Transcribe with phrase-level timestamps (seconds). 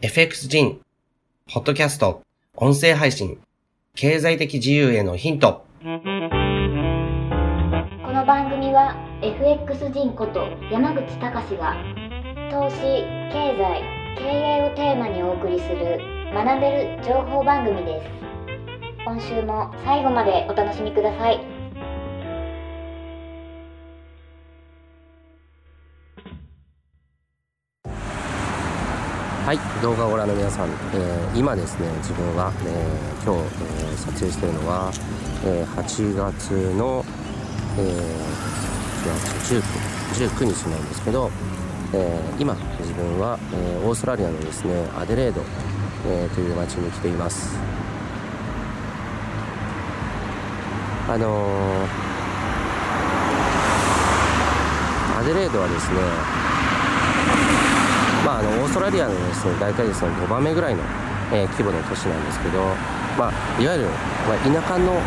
[0.00, 0.80] FX 人、
[1.52, 2.22] ポッドキャスト、
[2.54, 3.40] 音声配信、
[3.96, 5.64] 経済的自由へのヒント。
[5.82, 5.88] こ
[8.12, 11.74] の番組は FX 人こと山口隆が
[12.48, 12.76] 投資、
[13.32, 13.82] 経済、
[14.16, 15.98] 経営をテーマにお送りする
[16.32, 18.06] 学べる情報番組です。
[19.04, 21.57] 今週も最後までお楽しみください。
[29.48, 33.48] はい、動画をご覧の皆さん、えー今ですね、自分は、えー今日、
[33.80, 34.92] えー撮影しているのは、
[35.42, 37.02] えー8月の、
[37.78, 41.30] えー、8月19 19日なんですけど、
[41.94, 45.40] えー今、自分は、えーオーストラリアのですね、アデレード、
[46.06, 47.58] えーという街に来ています。
[51.08, 51.88] あの
[55.18, 56.37] アデレードはですね、
[58.28, 60.84] まあ、あのオーストラリアのですね大体ですね5番目ぐらいの、
[61.32, 62.60] えー規模の都市なんですけど、
[63.16, 63.88] まあ、いわゆる、
[64.28, 65.00] まあ、田舎の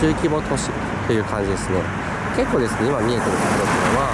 [0.00, 0.72] 中規模都市
[1.04, 1.76] という感じですね。
[2.40, 4.08] 結構ですね今見えてるところっていうのは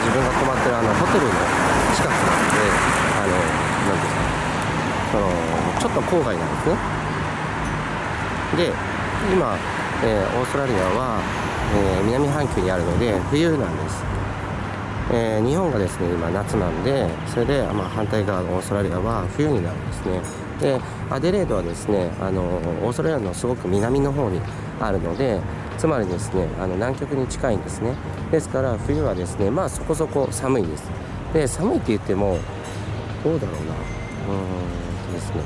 [0.00, 1.32] 自分が泊まってるあのホテルの
[1.92, 2.72] 近くなので
[3.20, 4.32] あのなんていうんですか
[5.12, 5.28] その
[5.76, 6.80] ちょっと郊外なんですね。
[8.56, 8.72] で
[9.28, 9.58] 今、
[10.00, 11.20] えーオーストラリアは、
[11.76, 14.13] えー南半球にあるので冬なんです。
[15.16, 20.20] えー日本がですね今夏なんでそれで、まあ、反対側のオーストラリアは冬になるんですね。
[20.60, 24.40] でアデレードはですねあのオーストラリアのすごく南の方に
[24.80, 25.40] あるので
[25.78, 27.94] つまりですねあの南極に近いんですね。
[28.32, 30.90] ですから冬はですねまあそこそこ寒いです。
[31.32, 32.38] で寒いって言っても
[33.22, 33.74] どうだろうな。
[34.34, 35.42] うんですね。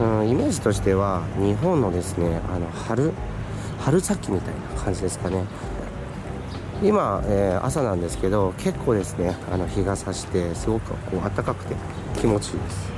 [0.00, 3.12] うんイメージとしては日本のですねあの春
[3.80, 5.44] 春先みたいな感じですかね。
[6.82, 11.74] 今、えー朝なんですけど結構ですねあの日が差してすごくこう暖かくて
[12.18, 12.90] 気持ちいいです。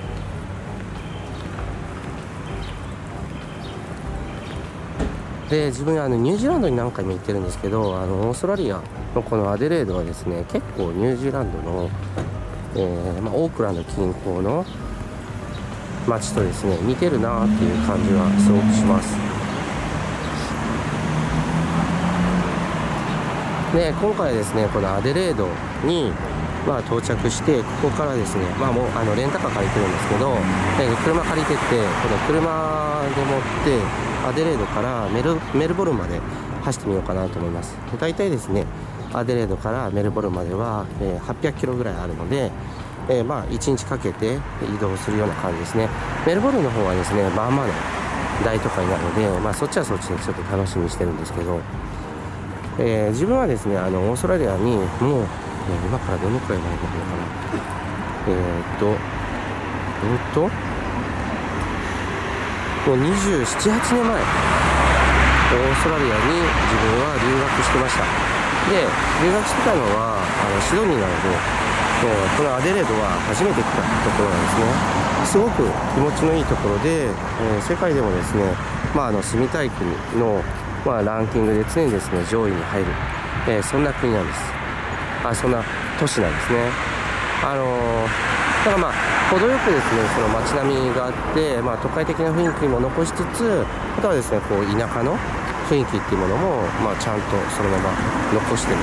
[5.50, 8.80] で自分あのニュージーランドに何回も行ってるんですけどあのオーストラリア
[9.14, 11.90] のこのアデレードはですね結構ニュージーランドの、
[12.74, 14.64] えーまあ、オークランド近郊の
[16.06, 19.14] 街とですね似てるなっていう感じはすごくします
[23.72, 25.48] で今回ですねこのアデレード
[25.86, 26.12] に、
[26.66, 30.36] まあ、到着してここからですね、まあ、もうあのレンタカー借りてるんですけど、
[30.78, 36.20] え車借りてってこの車で持ってアデレードからメルメルボルンまで
[36.62, 37.74] 走ってみようかなと思います。
[37.98, 38.66] 大体ですね
[39.14, 42.50] アデレードからメルボルンまでは、え800キロぐらいあるので、
[43.08, 44.38] えまあ1日かけて
[44.74, 45.88] 移動するような感じですね。
[46.27, 47.72] メルボルンの方はですねまあまあの
[48.44, 51.61] 大都会なので、まあ、そっちはそっちでちょっと楽しみにしてるんですけど
[52.78, 54.84] えー自分はですねあのオーストラリアにもう、え
[55.86, 57.22] 今からどのくらい前になるのかな。
[58.28, 58.34] えー
[58.77, 58.96] っとうん
[60.34, 60.48] とも
[62.94, 63.22] う278年
[64.02, 66.11] 前オーストラリアに
[66.42, 66.50] 自
[66.80, 68.02] 分は留学してました。
[68.70, 68.86] で
[69.22, 70.20] 留学してたのはあ
[70.55, 71.34] のシドニーなのでも
[72.11, 73.86] うこのアデレードは初めて来たと
[74.18, 74.64] ころなんですね。
[75.27, 75.62] すごく
[75.94, 77.12] 気持ちのいいところで、えー
[77.62, 78.42] 世界でもですね、
[78.94, 79.88] まあ、あの住みたい国
[80.18, 80.42] の、
[80.84, 82.86] まあ、ランキングで常にですね上位に入る、
[83.48, 84.40] えーそんな国なんです。
[85.24, 85.62] あそんな
[85.98, 86.58] 都市なんですね。
[87.44, 88.32] あのー
[88.62, 88.92] だからまあ
[89.30, 93.66] 程よくですねその街並みがあって、まあ、都会的な雰囲気も残しつつ
[93.98, 95.18] あとはですねこう田舎の
[95.66, 97.90] 雰囲気っていうものも、まあ、ちゃんとそのまま
[98.30, 98.78] 残してる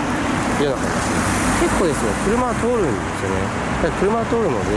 [0.60, 1.64] というような感じです。
[1.64, 3.40] 結構ですね車は通るんですよね。
[3.80, 4.76] だから車は通るので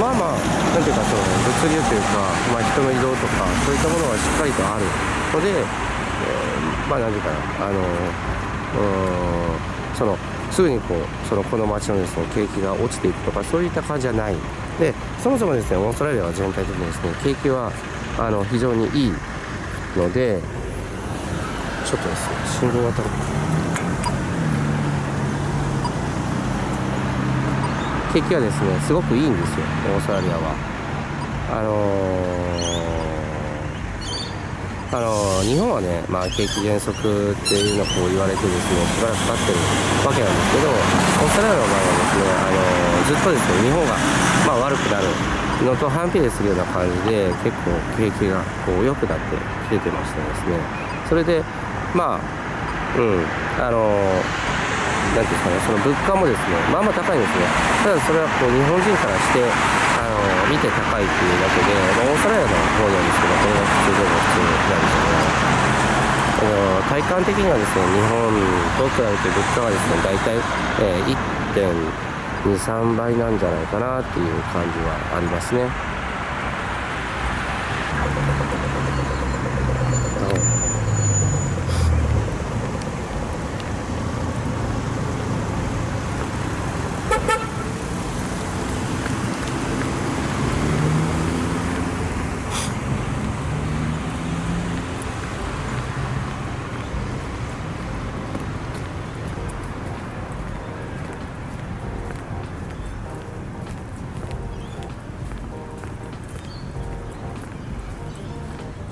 [0.00, 0.40] まあまあ
[0.72, 5.60] なんていうかその物流というか、まあ、人の移動とかそういったものがしっかりとあるので、
[6.88, 7.86] まあ何ていうかなあのうー
[9.94, 10.16] んその
[10.50, 14.36] すぐにこうそのこの街のですね景気が落ちていくとかそういった感じじゃない
[14.80, 17.70] でそもそもですねオーストラリアは全体的にですね景気は
[18.18, 19.12] あの非常にいい
[19.96, 20.40] ので
[21.84, 22.28] ちょっとです
[22.62, 23.08] ね信号渡る
[28.12, 30.54] 景気はですねすごくいいんですよオーストラリアは
[31.50, 32.77] あのー
[34.88, 37.04] あの日本はね、まあ、景気減速っ
[37.44, 39.60] ていうのをこう言われてですねしばらく経ってる
[40.00, 42.64] わけなんですけどオーストラリアの場合はですね、あの
[43.04, 43.92] ずっとですね日本が、
[44.48, 45.12] まあ、悪くなる
[45.60, 49.36] のと反比例するような感じで結構景気がこう良くなって
[49.68, 50.56] きててましてですね
[51.04, 51.44] それで
[51.92, 52.24] まあ
[52.96, 53.28] うん
[53.60, 53.92] あの
[55.12, 57.44] なんていうんですかね、その物価もですね、まあまあ高いんですね。
[57.84, 59.40] ただそれはこう日本人からして、
[60.08, 60.16] の
[60.48, 65.48] 見て高いっていうだけで、まあ、オーストラリアの方なんですけど、これが普通でも普通なんですよね。
[66.38, 68.32] あの体感的にはですね、日本
[68.78, 70.36] と比べて物価はですね、大体、
[70.80, 71.38] えー
[72.44, 75.87] 1.23倍なんじゃないかなっていう感じはありますね。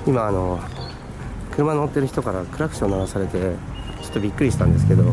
[0.06, 0.60] 今あの
[1.50, 3.38] 車乗ってる人からクラクション鳴らされて
[4.02, 5.04] ちょっとびっくりしたんですけど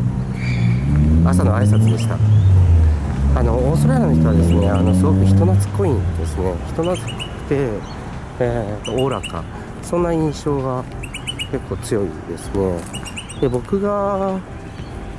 [1.26, 2.16] 朝の挨拶でした。
[3.36, 6.54] あのオーストラリアの人はですねあのすごく人懐っこいんですね。
[6.68, 7.68] 人懐っこくて
[8.40, 9.42] えー、おおらか。
[9.82, 10.84] そんな印象が
[11.50, 12.78] 結構強いですね。
[13.40, 14.38] で僕が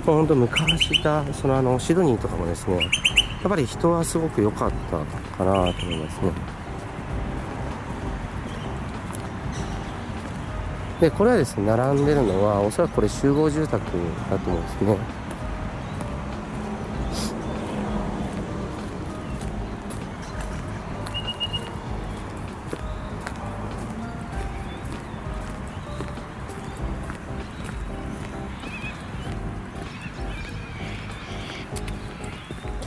[0.05, 4.97] 本当昔いたそのあのシドニーとかもですねやっぱり人はすごく良かった
[5.37, 6.31] かなと思いますね。
[10.99, 13.81] でこれはですね並んでるのはおそらくこれ集合住宅
[14.29, 14.97] だと思うんですね。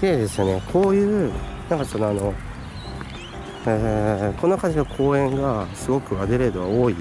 [0.01, 0.63] 綺麗ですよね。
[0.73, 1.33] こういう
[1.69, 2.33] なんかそのあの、
[3.67, 6.97] えー、こんな感じの公園がすごくアデレードは多い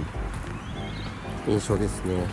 [1.47, 2.25] 印象ですね。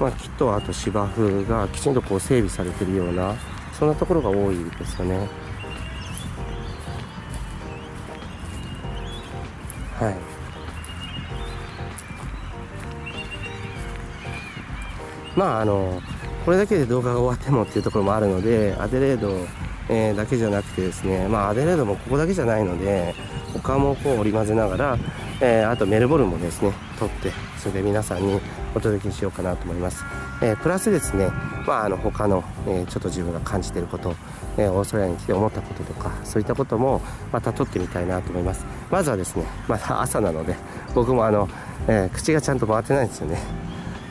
[0.00, 3.36] まあ木とあと芝生がきちんとこう整備されてるような
[3.78, 5.28] そんなところが多いですよね。
[9.98, 10.16] はい。
[15.36, 16.02] まああの
[16.44, 19.30] これだけで動画が終わってもっていうところもあるのでアデレード、
[19.88, 23.14] えー、だけじゃなくてですねまあアデレードもここだけじゃないので
[23.52, 24.98] 他もこう織り交ぜながら、
[25.40, 28.40] えー、あとメルボルンもですね撮ってそれで皆さんに
[28.74, 30.04] お届けしようかなと思います、
[30.42, 31.28] えー、プラスですね
[31.66, 34.16] まああの他の、えちょっと自分が感じてること、
[34.58, 37.00] えオーストラリアに来て思ったこととかそういったことも
[37.30, 38.66] また撮ってみたいなと思います。
[38.90, 40.56] まずはですねまた朝なので
[40.94, 41.48] 僕もあの、
[41.86, 43.38] え口がちゃんと回ってないんですよね。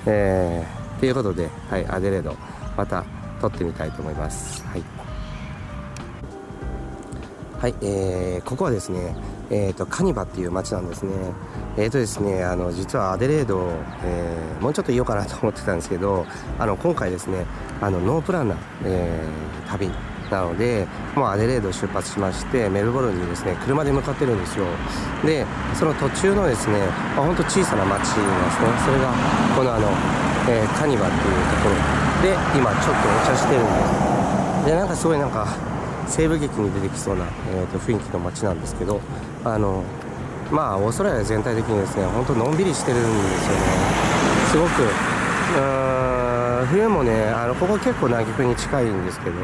[0.05, 2.37] えーということで、はい、アデレード
[2.77, 3.03] また
[3.41, 4.63] 撮ってみたいと思います。
[4.67, 4.83] はい、
[7.59, 9.15] はい、えー、ここはですね、
[9.53, 11.11] えーと、カニバっていう街なんですね。
[11.77, 13.69] えーとですね、あの実はアデレード、
[14.03, 16.25] えー、もうちょっといようかなと思ってたんですけど
[16.57, 17.45] あの今回ですね
[17.81, 19.89] あのノープランな、えー、旅
[20.29, 24.65] なのでもうアデレードを出発しましてメルボルンにですね車で向かってるんですよ。
[25.25, 25.45] で
[25.75, 26.79] その途中のですね、
[27.15, 28.67] まあ、ほんと小さな町なんですね。
[28.85, 29.13] それが
[29.55, 29.87] このあの
[30.49, 31.75] えー、カニバっていうところ。
[32.23, 33.71] で今ちょっとお茶してるんで
[34.63, 34.65] す。
[34.65, 35.47] でなんかすごいなんか
[36.07, 39.01] 西部劇に出てきそうな、えーと、雰囲気の街なんですけど
[39.43, 39.83] あの
[40.51, 43.61] まあオーストラリア全体的にですね本当のんびりしてるんですよね。
[44.51, 44.81] すごく
[45.57, 49.39] うん冬もねあのここ結構南極に近いんですけど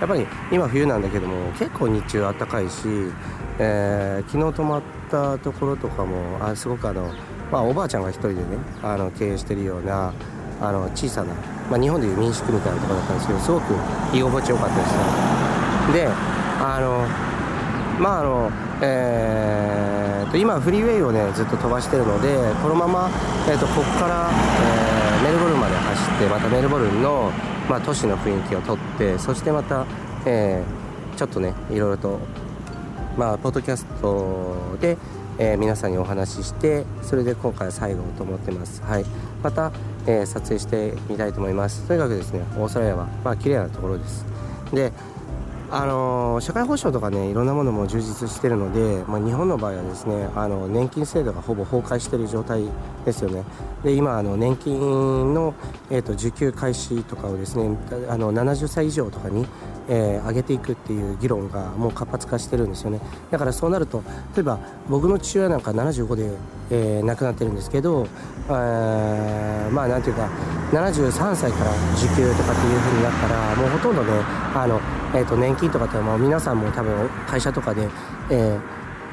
[0.00, 2.82] やっぱり今冬なんだけども結構日中暖かいし、
[3.58, 7.10] えー、昨日泊まったところとかもあすごくあの
[7.52, 8.42] まあ、おばあちゃんが一人でね
[8.82, 10.14] あの経営してるような
[10.58, 11.34] あの小さな、
[11.70, 13.74] まあ、日本でいう民宿みたいなところだったんですけどすごく
[14.14, 15.51] 居心地よかったですね。
[15.92, 17.06] であの
[18.00, 18.50] まああの
[18.84, 23.08] えー、と今フリーウェイをねずっと飛ばしてるのでこのまま、
[23.48, 27.30] えー、とここから、えー、メルボルンまで走ってまたメルボルンの、
[27.70, 29.86] まあ、都市の雰囲気をとってそしてまた、
[30.26, 32.18] えー、ちょっとねいろいろと
[33.16, 34.96] まあポッドキャストで
[35.38, 39.04] えー、皆さんにお話ししてそれで今回は最後と思ってます、はい、
[39.42, 39.72] また、
[40.06, 41.86] えー、撮影してみたいと思います。
[41.88, 44.26] とにかくですねオーストラリアはまあ綺麗なところです。
[44.72, 44.92] で
[45.74, 52.62] あの社会保障とかねいろんなものも充実してるので、まあ、日本の場合はですねあの年金制度がほぼ崩壊している状態
[53.06, 53.42] ですよね。
[53.82, 55.54] で今あの年金の、
[55.90, 57.74] えーと、受給開始とかをですね
[58.10, 59.46] あの70歳以上とかに、
[59.88, 63.00] えー、上げていくっていう議論がもう活発化してるんですよね。
[63.30, 64.02] だからそうなると
[64.36, 64.58] 例えば
[64.90, 66.36] 僕の父親なんか75で、
[66.70, 68.06] えー、亡くなってるんですけど、
[68.48, 70.28] えー、まあなんていうか
[70.72, 74.10] 73歳から受給とかっていうふうになったらもうほとんどね
[74.54, 74.78] あの、
[75.14, 77.88] えー、と年金とかってもう皆さんも多分会社とかで、
[78.30, 78.58] え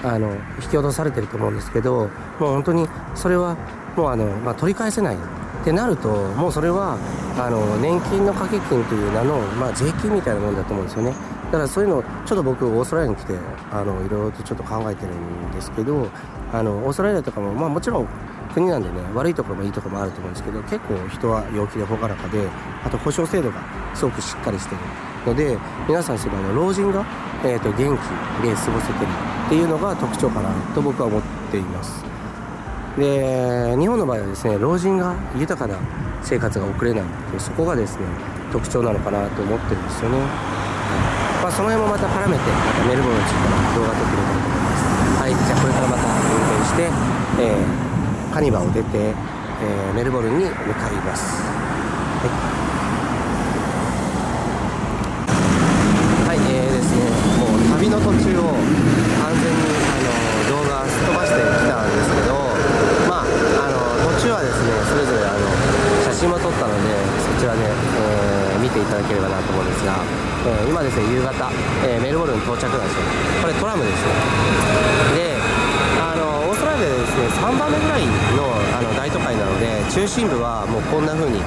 [0.01, 3.57] ー、あの引き落とされてると思うんですけどもう本当にそれは
[3.95, 5.19] もうあの、まあ、取り返せないっ
[5.63, 6.97] てなるともうそれは
[7.37, 11.13] あの年金の掛け金という名の、まあ、税金みたいなもんだと思うんですよね。
[11.51, 13.33] だからそういうのをちょっと僕オーストラリアに来て
[13.71, 16.07] あのいろいろとちょっと考えてるんですけど
[16.53, 18.07] あのオーストラリアとかも、まあ、もちろん
[18.53, 22.47] 国なんでね悪いところもいいところもあると思うんですけど結構人は陽気で朗らかで
[22.83, 23.63] あと保障制度が
[23.95, 25.08] すごくしっかりしてる。
[25.25, 25.57] ので
[25.87, 27.05] 皆さんそのあの老人が、
[27.43, 29.09] えー、と元気で過ごせてる
[29.47, 31.21] っていうのが特徴かなと僕は思っ
[31.51, 32.03] ています。
[32.97, 35.79] で日本の場合はですね老人が豊かな
[36.21, 38.05] 生活が送れないっていうそこがですね
[38.51, 40.17] 特徴なのかなと思ってるんですよね、
[41.41, 45.31] まあ、その辺もまた絡めてまたメルボルンについての動画撮ってみたいと思いますはい。
[45.31, 46.87] じゃあこれからまた運転して、
[47.43, 51.43] えー、カニバを出て、えー、メルボルンに向かいます。
[56.23, 57.03] はい、えーですね、
[57.35, 58.55] もう旅の途中を
[59.19, 59.59] 完全に
[59.91, 62.55] あの動画すっ飛ばしてきたんですけど、
[63.11, 63.75] まあ、あの
[64.15, 65.43] 途中はですね、それぞれあの
[66.07, 70.03] 写真も撮ったので、そちらで、えー、見ていただければなと思うんですが、
[70.45, 71.51] えー、今ですね、夕方、
[71.83, 73.03] えー、メルボルン到着なんですよ。
[73.41, 74.13] これトラムですね。
[75.15, 75.37] で、
[75.99, 81.41] あのオーストラリアでですね、3番目ぐらいのあの大都会なので、中心部はもうこんな風に、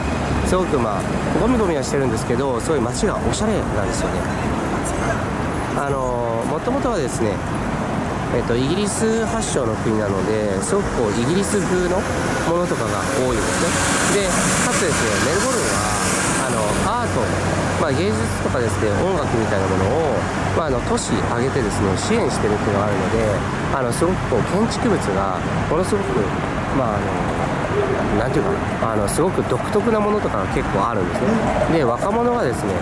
[0.46, 1.02] すごくまあ、
[1.40, 4.62] ゴミゴミはしてるんですけど、すごい街がおしゃれなんですよね。
[5.76, 7.32] あのもともとはですね
[8.32, 12.00] えっと、イギリス発祥の国なのですごくこうイギリス風の
[12.48, 14.28] ものとかが多いんですねで
[14.64, 15.81] かつですねメルボルンは、
[17.82, 20.14] まあ、芸術とかですね音楽みたいなものを、
[20.54, 23.18] まあ、あの都市挙げてですね支援してるっていうのがあるので
[23.74, 26.22] あのすごくこう建築物がものすごく
[26.78, 28.52] まああのなていうか
[28.86, 31.20] なあのすごく独特なものとかが結構あるんです
[31.72, 31.78] ね。
[31.78, 32.74] で若者がですね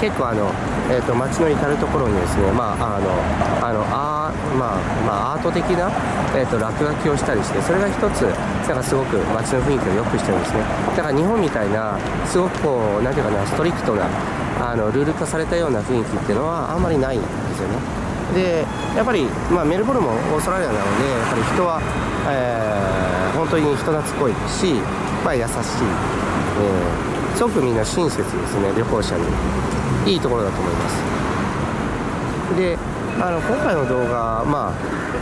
[0.00, 0.50] 結構あの、
[0.90, 3.10] えーと、街の至る所にですね、まああの
[3.62, 5.90] あのあまあまあ、アート的な、
[6.34, 8.22] えーと、落書きをしたりしてそれが一つ
[8.66, 10.62] なんかすごく街の雰囲気を良くしてるんですね。
[10.96, 14.06] だから日本みたいなすごくこう何ていうかなストリクトな
[14.60, 17.76] あのルール化されたような雰囲気っていうのはあんまりないんですよね。
[18.34, 18.64] で
[18.96, 21.80] やっぱり、まあ、メルボルンもオーストラリアなのでやっぱり人は、
[22.28, 24.74] えー、本当に人懐っこいし、
[25.24, 29.22] まあ、優しい、えーすごくみんな親切ですね旅行者に。
[30.06, 32.56] いいところだと思います。
[32.56, 32.76] で
[33.20, 34.72] あの今回の動画ま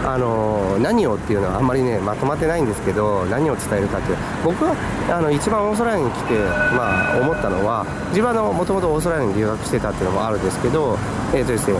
[0.04, 4.76] ああの何をっていうのはあんまりねまとまってないんですけど何を伝えるかっていう僕は
[5.10, 6.34] あの一番オーストラリアに来て、
[6.76, 10.98] まあ、思ったのは自分はもともとオーストラリアに留学してたっていうのもあるんですけど
[11.34, 11.78] え、ー、とですね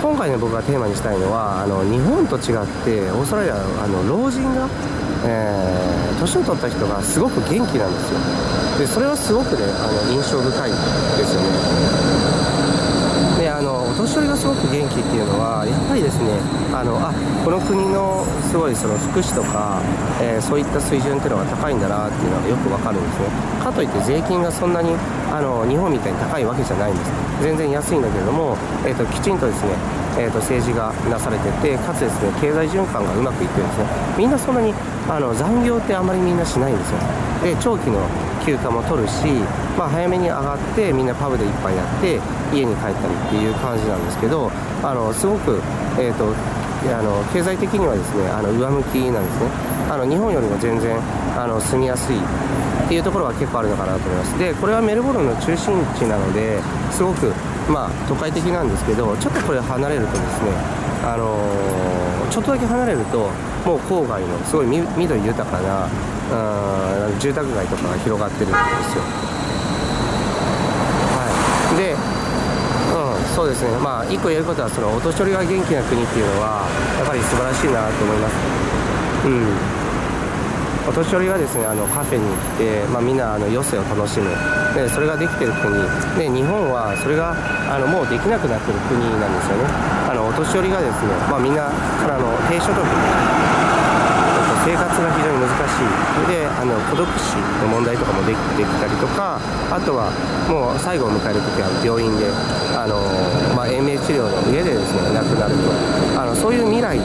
[0.00, 4.68] 今回の僕がテーマにしたいのはあの日本と違ってオーストラリアあの老人が
[5.24, 8.20] えー、年を取った人がすごく元気なんですよ。
[8.78, 12.27] でそれはすごくねあの印象深いですよね。
[14.08, 16.40] あのお年寄りがすごく元気っていうのはやっぱりですね
[16.72, 17.12] あのあ
[17.44, 19.82] この国のすごいその福祉とか、
[20.22, 23.28] えー、そういった水準っていうのが高いんだなっていうのがよくわかるんですね。
[23.60, 24.96] かといって税金がそんなに
[25.28, 27.12] あの日本みたいに高いわけじゃないんです。
[27.42, 29.76] 全然安いんだけれども、えーと、きちんとですね
[30.18, 33.86] えーと、政治がなされててかつですね経済循環がうまくいってるんですね。
[34.18, 34.74] みんなそんなに
[35.08, 36.98] あの残業ってあまりみんなしないんですよ。
[37.42, 38.02] で長期の
[38.44, 39.26] 休暇も取るし、
[39.76, 42.20] まあ、早めに上がってみんなパブで一杯やって
[42.52, 44.50] 家に帰ったりっていう感じなんですけど
[44.82, 45.60] あのすごく、
[45.98, 46.34] えーと、
[46.94, 49.78] あの経済的にはですねあの上向きなんですね。
[49.90, 50.98] あの日本よりも全然
[51.36, 54.38] あの住みやすいっていうところは結構あるのかなと思います。
[54.38, 56.60] でこれはメルボルンの中心地なので
[56.92, 57.32] すごく
[57.68, 60.52] まあ都会的なんですけどちょっとこれ離れるとですね
[61.04, 63.30] あのー、ちょっとだけ離れると
[63.68, 69.04] もう郊外のすごい緑豊かなうん住宅街とかが広がってるんですよ。
[71.12, 71.28] は
[71.74, 71.76] い。
[71.76, 71.96] でう
[73.20, 73.76] んそうですね。
[73.76, 76.64] まあ一個言えることはそのお年寄りが元気な国っていうのは
[76.96, 78.32] やっぱり素晴らしいなと思います。
[79.28, 79.77] うん。
[80.88, 84.30] お年寄りがですねあのカフェに行って、まあ、みんなあの余生を楽しむ。
[84.74, 85.76] でそれができてる国。
[86.16, 87.36] で日本はそれが
[87.68, 89.68] あのもうできなくなってる国なんですよね。
[90.08, 92.80] あのお年寄りがですね、まあ、みんなからの低所得。
[94.64, 96.26] 生活が非常に難しい。
[96.26, 100.10] であの孤独死の問題とかもできてきたりとかあとは
[100.48, 102.26] もう最後を迎える時は病院で
[102.76, 103.00] あの、
[103.54, 105.98] まあ、延命治療の上でですね亡くなると。
[106.18, 106.98] あのそういう未来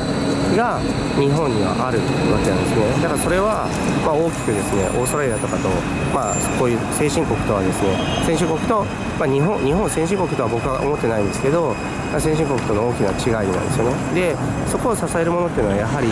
[0.58, 0.82] が
[1.22, 2.02] 日本にはある
[2.34, 2.90] わけなんですね。
[3.02, 3.70] だからそれは、
[4.02, 5.70] まあ、大きくですねオーストラリアとかと、
[6.14, 7.94] まあ、こういう先進国とはですね
[8.26, 8.86] 先進国と、
[9.20, 11.76] まあ、日本日本先進国とは僕は思ってないんですけど
[12.20, 13.94] 先進国との大きな違いなんですよね。
[14.14, 14.36] で
[14.70, 16.08] そこを支えるものっていうのはやはり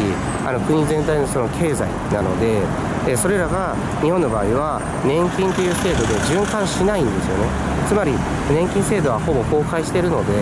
[0.45, 2.61] あの国全体のその経済なので
[3.05, 7.71] でそれらが日本の場合は年金という制度で循環しないんですよね。
[7.87, 8.13] つまり
[8.49, 10.33] 年金制度はほぼ崩壊してるので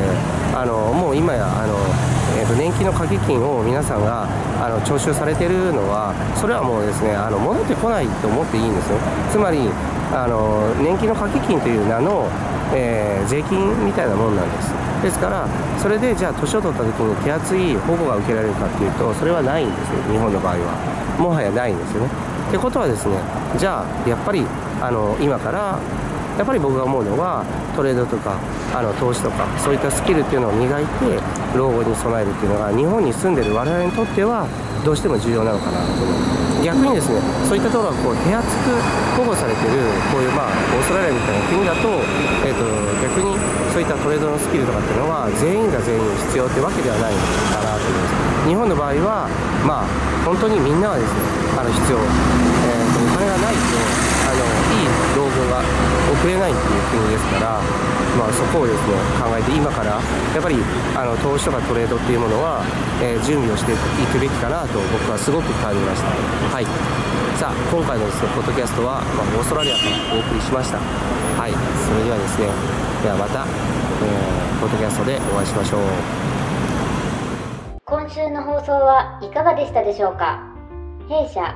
[0.60, 1.80] あのもう今やあの
[2.38, 4.28] えー、と年金の掛け金を皆さんが
[4.64, 9.00] あの徴収されているのはそれはもうですねあの戻ってこないと思っていいんですよ。
[9.32, 9.68] つまり
[10.12, 12.30] あの年金の掛け金という名の、
[12.76, 14.70] えー、税金みたいなものなんです。
[15.02, 15.48] ですから
[15.80, 20.04] それでじゃあ年を取った時に手厚い保護が受けられるかっていうとそれはないんですよ。
[20.12, 20.76] 日本の場合は。
[21.18, 22.10] もはやないんですよね。
[22.50, 23.16] ってことはですね
[23.58, 24.46] じゃあやっぱり
[24.82, 25.80] あの今から
[26.40, 27.44] やっぱり僕が思うのは
[27.76, 28.40] トレードとか
[28.72, 31.20] あの投資とかそういったスキルっていうのを磨いて
[31.52, 34.48] 老後に備えるっていうのが日本に住んでる我々にとっては
[34.88, 38.72] どうしても重要なのかなと思います逆にですねそういったところがこう手厚く
[39.20, 39.84] 保護されてる
[40.16, 41.92] こういうまあオーストラリアみたいな国だと,、
[42.48, 42.64] えーと、
[43.04, 43.36] 逆に
[43.76, 47.20] そういったトレードのスキルとかっていうのは全員が全員必要ってわけではないの
[47.52, 48.48] かなと思います。
[48.48, 49.28] 日本の場合は
[49.68, 49.88] まあ
[50.24, 51.20] 本当にみんなはですね
[51.60, 52.79] あの必要、えー、
[53.20, 53.60] 金がないと
[54.32, 55.60] あのいい老後が
[56.08, 57.60] 送れないっていう国ですから、
[58.16, 60.56] まあ、そこをですね考えて今からやっぱり
[60.96, 62.64] あの投資とかトレードっていうものは、
[63.04, 63.76] えー、準備をしてい
[64.08, 66.08] くべきかなと僕はすごく感じました。
[66.56, 66.66] はい。
[67.36, 70.80] さあ今回のですねポッドキャストは、まあ、オーストラリアからお送りしました。
[70.80, 71.52] はい。
[71.52, 72.48] それではですね
[73.04, 75.82] ではまた、えー、ポッドキャストでお会いしましょう。
[77.84, 80.40] 今週の放送はいかがでしたでしょうか？
[81.08, 81.56] 弊社